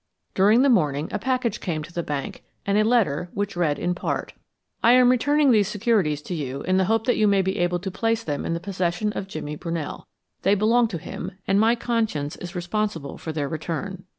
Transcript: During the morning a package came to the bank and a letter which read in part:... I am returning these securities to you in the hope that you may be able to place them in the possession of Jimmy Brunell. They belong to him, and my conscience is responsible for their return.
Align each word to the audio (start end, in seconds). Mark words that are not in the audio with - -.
During 0.33 0.63
the 0.63 0.69
morning 0.69 1.09
a 1.11 1.19
package 1.19 1.59
came 1.59 1.83
to 1.83 1.93
the 1.93 2.01
bank 2.01 2.43
and 2.65 2.75
a 2.75 2.83
letter 2.83 3.29
which 3.35 3.55
read 3.55 3.77
in 3.77 3.93
part:... 3.93 4.33
I 4.81 4.93
am 4.93 5.11
returning 5.11 5.51
these 5.51 5.67
securities 5.67 6.23
to 6.23 6.33
you 6.33 6.63
in 6.63 6.77
the 6.77 6.85
hope 6.85 7.05
that 7.05 7.17
you 7.17 7.27
may 7.27 7.43
be 7.43 7.59
able 7.59 7.77
to 7.77 7.91
place 7.91 8.23
them 8.23 8.43
in 8.43 8.55
the 8.55 8.59
possession 8.59 9.13
of 9.13 9.27
Jimmy 9.27 9.55
Brunell. 9.55 10.07
They 10.41 10.55
belong 10.55 10.87
to 10.87 10.97
him, 10.97 11.33
and 11.47 11.59
my 11.59 11.75
conscience 11.75 12.35
is 12.37 12.55
responsible 12.55 13.19
for 13.19 13.31
their 13.31 13.47
return. 13.47 14.05